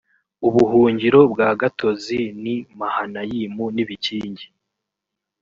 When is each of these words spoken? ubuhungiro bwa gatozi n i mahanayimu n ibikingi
ubuhungiro 0.47 1.19
bwa 1.31 1.49
gatozi 1.61 2.19
n 2.41 2.43
i 2.55 2.57
mahanayimu 2.79 3.65
n 3.75 3.77
ibikingi 3.83 4.45